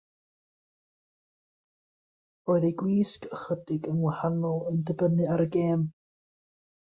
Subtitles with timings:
[2.51, 5.85] Roedd ei gwisg ychydig yn wahanol, yn dibynnu ar y gêm.